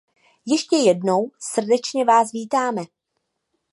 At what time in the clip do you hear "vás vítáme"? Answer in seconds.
2.05-2.81